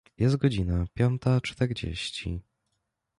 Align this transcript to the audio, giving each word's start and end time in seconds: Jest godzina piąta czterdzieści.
Jest 0.17 0.35
godzina 0.37 0.85
piąta 0.93 1.41
czterdzieści. 1.41 2.41